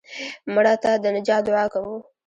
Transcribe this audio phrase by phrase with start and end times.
[0.53, 1.95] مړه ته د نجات دعا کوو